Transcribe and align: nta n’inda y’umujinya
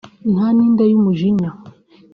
nta 0.33 0.47
n’inda 0.55 0.83
y’umujinya 0.87 1.49